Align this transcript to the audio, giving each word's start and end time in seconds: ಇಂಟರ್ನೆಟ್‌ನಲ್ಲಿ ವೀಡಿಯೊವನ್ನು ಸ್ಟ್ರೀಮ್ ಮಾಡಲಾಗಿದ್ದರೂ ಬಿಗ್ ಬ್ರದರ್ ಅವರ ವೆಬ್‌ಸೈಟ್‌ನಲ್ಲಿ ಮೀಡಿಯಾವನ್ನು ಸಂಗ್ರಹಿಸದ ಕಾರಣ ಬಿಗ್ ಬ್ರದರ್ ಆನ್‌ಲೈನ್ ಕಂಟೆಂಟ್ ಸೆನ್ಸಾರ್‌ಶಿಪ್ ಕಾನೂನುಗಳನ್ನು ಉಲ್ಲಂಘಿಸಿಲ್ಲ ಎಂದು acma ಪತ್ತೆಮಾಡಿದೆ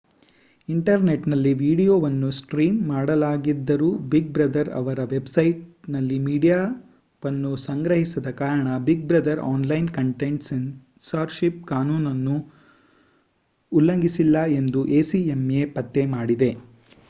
ಇಂಟರ್ನೆಟ್‌ನಲ್ಲಿ 0.69 1.53
ವೀಡಿಯೊವನ್ನು 1.53 2.31
ಸ್ಟ್ರೀಮ್ 2.31 2.87
ಮಾಡಲಾಗಿದ್ದರೂ 2.87 3.89
ಬಿಗ್ 4.09 4.31
ಬ್ರದರ್ 4.31 4.69
ಅವರ 4.69 4.99
ವೆಬ್‌ಸೈಟ್‌ನಲ್ಲಿ 5.05 6.17
ಮೀಡಿಯಾವನ್ನು 6.19 7.55
ಸಂಗ್ರಹಿಸದ 7.65 8.31
ಕಾರಣ 8.33 8.79
ಬಿಗ್ 8.79 9.05
ಬ್ರದರ್ 9.05 9.43
ಆನ್‌ಲೈನ್ 9.51 9.89
ಕಂಟೆಂಟ್ 9.91 10.43
ಸೆನ್ಸಾರ್‌ಶಿಪ್ 10.43 11.61
ಕಾನೂನುಗಳನ್ನು 11.67 12.37
ಉಲ್ಲಂಘಿಸಿಲ್ಲ 13.71 14.37
ಎಂದು 14.57 14.81
acma 14.99 15.63
ಪತ್ತೆಮಾಡಿದೆ 15.73 16.51